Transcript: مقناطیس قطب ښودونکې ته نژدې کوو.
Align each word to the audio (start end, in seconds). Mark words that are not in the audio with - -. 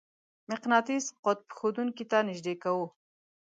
مقناطیس 0.51 1.05
قطب 1.23 1.47
ښودونکې 1.57 2.05
ته 2.11 2.17
نژدې 2.29 2.53
کوو. 2.63 2.85